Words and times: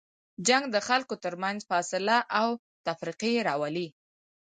جنګ 0.47 0.63
د 0.71 0.77
خلکو 0.87 1.15
تر 1.23 1.33
منځ 1.43 1.59
فاصله 1.69 2.17
او 2.39 2.49
تفرقې 2.85 3.33
راولي. 3.47 3.87